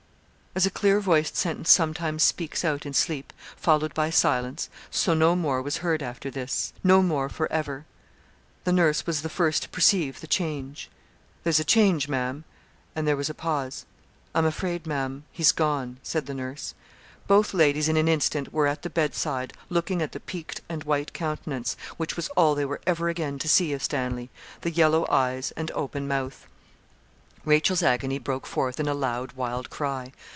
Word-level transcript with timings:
As 0.53 0.65
a 0.65 0.69
clear 0.69 0.99
voiced 0.99 1.37
sentence 1.37 1.69
sometimes 1.71 2.23
speaks 2.23 2.65
out 2.65 2.85
in 2.85 2.93
sleep, 2.93 3.31
followed 3.55 3.93
by 3.93 4.09
silence, 4.09 4.67
so 4.89 5.13
no 5.13 5.33
more 5.33 5.61
was 5.61 5.77
heard 5.77 6.03
after 6.03 6.29
this 6.29 6.73
no 6.83 7.01
more 7.01 7.29
for 7.29 7.49
ever. 7.49 7.85
The 8.65 8.73
nurse 8.73 9.07
was 9.07 9.21
the 9.21 9.29
first 9.29 9.63
to 9.63 9.69
perceive 9.69 10.19
'the 10.19 10.27
change.' 10.27 10.89
'There's 11.43 11.61
a 11.61 11.63
change, 11.63 12.09
Ma'am' 12.09 12.43
and 12.97 13.07
there 13.07 13.15
was 13.15 13.29
a 13.29 13.33
pause. 13.33 13.85
'I'm 14.35 14.45
afraid, 14.45 14.85
Ma'am, 14.85 15.23
he's 15.31 15.53
gone,' 15.53 15.99
said 16.03 16.25
the 16.25 16.33
nurse. 16.33 16.73
Both 17.27 17.53
ladies, 17.53 17.87
in 17.87 17.95
an 17.95 18.09
instant, 18.09 18.51
were 18.51 18.67
at 18.67 18.81
the 18.81 18.89
bedside, 18.89 19.53
looking 19.69 20.01
at 20.01 20.11
the 20.11 20.19
peaked 20.19 20.59
and 20.67 20.83
white 20.83 21.13
countenance, 21.13 21.77
which 21.95 22.17
was 22.17 22.27
all 22.35 22.55
they 22.55 22.65
were 22.65 22.81
ever 22.85 23.07
again 23.07 23.39
to 23.39 23.47
see 23.47 23.71
of 23.71 23.81
Stanley; 23.83 24.29
the 24.63 24.71
yellow 24.71 25.05
eyes 25.09 25.51
and 25.55 25.71
open 25.71 26.09
mouth. 26.09 26.45
Rachel's 27.45 27.81
agony 27.81 28.19
broke 28.19 28.45
forth 28.45 28.81
in 28.81 28.89
a 28.89 28.93
loud, 28.93 29.31
wild 29.33 29.69
cry. 29.69 30.11